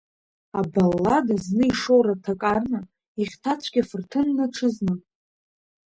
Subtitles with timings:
[0.59, 2.79] Абаллада Зны ишоура ҭакарны,
[3.21, 4.95] ихьҭацәгьа фырҭынны ҽазны…